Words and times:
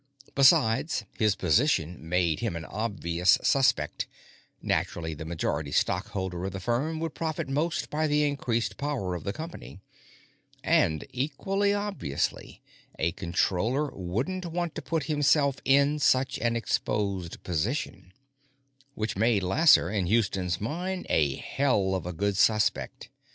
Besides, 0.33 1.05
his 1.19 1.35
position 1.35 1.99
made 2.09 2.39
him 2.39 2.55
an 2.55 2.65
obvious 2.65 3.37
suspect; 3.43 4.07
naturally, 4.59 5.13
the 5.13 5.25
majority 5.25 5.71
stockholder 5.71 6.43
of 6.43 6.53
the 6.53 6.59
firm 6.59 6.99
would 6.99 7.13
profit 7.13 7.47
most 7.47 7.91
by 7.91 8.07
the 8.07 8.23
increased 8.27 8.77
power 8.77 9.13
of 9.13 9.23
the 9.25 9.31
company. 9.31 9.79
And, 10.63 11.05
equally 11.11 11.71
obviously, 11.71 12.63
a 12.97 13.11
Controller 13.11 13.91
wouldn't 13.91 14.47
want 14.47 14.73
to 14.73 14.81
put 14.81 15.03
himself 15.03 15.57
in 15.65 15.99
such 15.99 16.39
an 16.39 16.55
exposed 16.55 17.43
position. 17.43 18.11
Which 18.95 19.15
made 19.15 19.43
Lasser, 19.43 19.91
in 19.91 20.07
Houston's 20.07 20.59
mind, 20.59 21.05
a 21.11 21.35
hell 21.35 21.93
of 21.93 22.07
a 22.07 22.11
good 22.13 22.37
suspect. 22.37 23.09